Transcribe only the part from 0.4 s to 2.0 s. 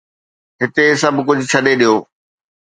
هتي سڀ ڪجهه ڇڏي ڏيو